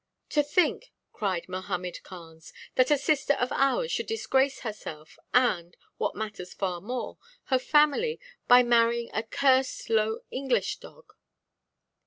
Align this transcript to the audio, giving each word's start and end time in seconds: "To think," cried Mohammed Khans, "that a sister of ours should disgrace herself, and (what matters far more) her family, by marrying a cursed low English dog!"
"To 0.29 0.41
think," 0.41 0.93
cried 1.13 1.47
Mohammed 1.47 2.01
Khans, 2.01 2.51
"that 2.73 2.89
a 2.89 2.97
sister 2.97 3.33
of 3.35 3.51
ours 3.51 3.91
should 3.91 4.07
disgrace 4.07 4.61
herself, 4.61 5.19
and 5.31 5.77
(what 5.97 6.15
matters 6.15 6.55
far 6.55 6.81
more) 6.81 7.19
her 7.53 7.59
family, 7.59 8.19
by 8.47 8.63
marrying 8.63 9.11
a 9.13 9.21
cursed 9.21 9.91
low 9.91 10.21
English 10.31 10.77
dog!" 10.77 11.13